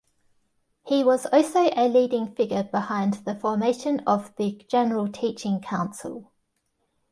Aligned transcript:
He 0.83 1.03
was 1.03 1.27
also 1.27 1.69
a 1.75 1.87
leading 1.87 2.33
figure 2.33 2.63
behind 2.63 3.13
the 3.23 3.35
formation 3.35 4.01
of 4.07 4.35
the 4.35 4.53
General 4.67 5.07
Teaching 5.11 5.59
Council. 5.61 6.31